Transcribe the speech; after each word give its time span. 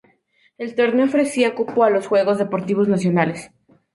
El 0.57 0.73
torneo 0.73 1.05
ofrecía 1.05 1.53
cupo 1.53 1.83
a 1.83 1.91
los 1.91 2.07
Juegos 2.07 2.39
Deportivos 2.39 2.87
Nacionales. 2.87 3.51